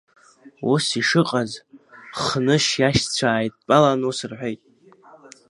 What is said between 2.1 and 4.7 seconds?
Хнышь иашьцәа ааидтәалан ус рҳәеит…